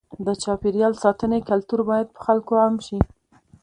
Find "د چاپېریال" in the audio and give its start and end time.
0.25-0.93